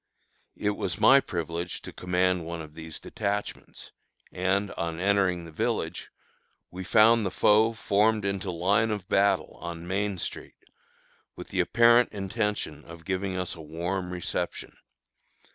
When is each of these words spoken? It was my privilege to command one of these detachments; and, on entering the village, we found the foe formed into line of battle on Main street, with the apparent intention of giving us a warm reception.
It 0.57 0.71
was 0.71 0.99
my 0.99 1.19
privilege 1.19 1.79
to 1.83 1.93
command 1.93 2.43
one 2.43 2.59
of 2.59 2.73
these 2.73 2.99
detachments; 2.99 3.91
and, 4.31 4.71
on 4.71 4.99
entering 4.99 5.45
the 5.45 5.51
village, 5.51 6.09
we 6.71 6.83
found 6.83 7.23
the 7.23 7.29
foe 7.29 7.73
formed 7.73 8.25
into 8.25 8.49
line 8.49 8.89
of 8.89 9.07
battle 9.07 9.59
on 9.61 9.85
Main 9.87 10.17
street, 10.17 10.55
with 11.35 11.49
the 11.49 11.59
apparent 11.59 12.11
intention 12.11 12.83
of 12.83 13.05
giving 13.05 13.37
us 13.37 13.53
a 13.53 13.61
warm 13.61 14.09
reception. 14.11 14.75